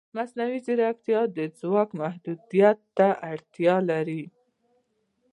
[0.15, 4.23] مصنوعي ځیرکتیا د ځواک محدودیت ته اړتیا لري.